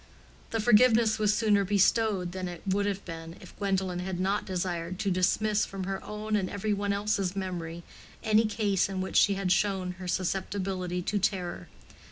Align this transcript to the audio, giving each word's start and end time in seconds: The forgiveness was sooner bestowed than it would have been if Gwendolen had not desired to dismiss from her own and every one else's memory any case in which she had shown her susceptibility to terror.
The 0.49 0.59
forgiveness 0.59 1.19
was 1.19 1.31
sooner 1.31 1.63
bestowed 1.63 2.31
than 2.31 2.47
it 2.47 2.63
would 2.65 2.87
have 2.87 3.05
been 3.05 3.35
if 3.39 3.55
Gwendolen 3.59 3.99
had 3.99 4.19
not 4.19 4.45
desired 4.47 4.97
to 4.97 5.11
dismiss 5.11 5.63
from 5.63 5.83
her 5.83 6.03
own 6.03 6.35
and 6.35 6.49
every 6.49 6.73
one 6.73 6.91
else's 6.91 7.35
memory 7.35 7.83
any 8.23 8.45
case 8.45 8.89
in 8.89 8.99
which 8.99 9.15
she 9.15 9.35
had 9.35 9.51
shown 9.51 9.91
her 10.01 10.07
susceptibility 10.07 11.03
to 11.03 11.19
terror. 11.19 11.67